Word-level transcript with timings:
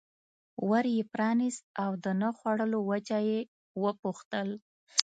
ور 0.69 0.85
یې 0.95 1.03
پرانست 1.13 1.63
او 1.83 1.91
د 2.03 2.05
نه 2.21 2.29
خوړلو 2.37 2.79
وجه 2.89 3.17
یې 3.29 3.39
وپوښتل. 3.83 4.49